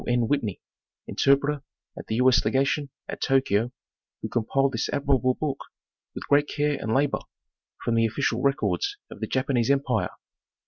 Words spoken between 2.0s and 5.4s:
the U. 8. Legation at Tokyo, who com piled this admirable